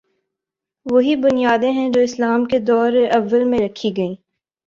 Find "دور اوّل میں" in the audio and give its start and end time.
2.59-3.59